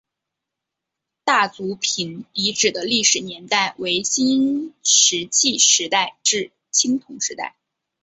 [1.23, 7.55] 大族坪遗址的历史年代为新石器时代至青铜时代。